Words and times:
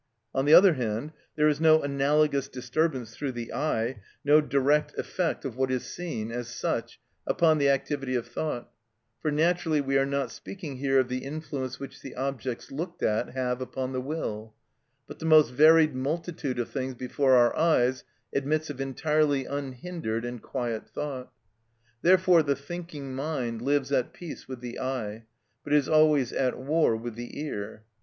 On 0.33 0.45
the 0.45 0.53
other 0.55 0.73
hand, 0.73 1.11
there 1.35 1.47
is 1.47 1.61
no 1.61 1.83
analogous 1.83 2.47
disturbance 2.47 3.15
through 3.15 3.33
the 3.33 3.53
eye, 3.53 3.99
no 4.25 4.41
direct 4.41 4.97
effect 4.97 5.45
of 5.45 5.55
what 5.55 5.69
is 5.69 5.83
seen, 5.85 6.31
as 6.31 6.47
such, 6.47 6.99
upon 7.27 7.59
the 7.59 7.69
activity 7.69 8.15
of 8.15 8.25
thought 8.25 8.71
(for 9.21 9.29
naturally 9.29 9.79
we 9.79 9.99
are 9.99 10.05
not 10.07 10.31
speaking 10.31 10.77
here 10.77 10.99
of 10.99 11.07
the 11.07 11.19
influence 11.23 11.79
which 11.79 12.01
the 12.01 12.15
objects 12.15 12.71
looked 12.71 13.03
at 13.03 13.35
have 13.35 13.61
upon 13.61 13.93
the 13.93 14.01
will); 14.01 14.55
but 15.05 15.19
the 15.19 15.25
most 15.27 15.51
varied 15.51 15.93
multitude 15.93 16.57
of 16.57 16.71
things 16.71 16.95
before 16.95 17.35
our 17.35 17.55
eyes 17.55 18.03
admits 18.33 18.71
of 18.71 18.81
entirely 18.81 19.45
unhindered 19.45 20.25
and 20.25 20.41
quiet 20.41 20.89
thought. 20.89 21.31
Therefore 22.01 22.41
the 22.41 22.55
thinking 22.55 23.13
mind 23.13 23.61
lives 23.61 23.91
at 23.91 24.13
peace 24.13 24.47
with 24.47 24.61
the 24.61 24.79
eye, 24.79 25.25
but 25.63 25.73
is 25.73 25.87
always 25.87 26.33
at 26.33 26.57
war 26.57 26.95
with 26.95 27.13
the 27.13 27.39
ear. 27.39 27.83